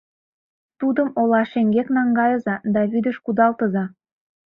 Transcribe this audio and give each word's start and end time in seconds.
Тудым 0.79 1.09
ола 1.21 1.41
шеҥгек 1.51 1.87
наҥгайыза 1.95 2.55
да 2.73 2.81
вӱдыш 2.91 3.17
кудалтыза. 3.25 3.85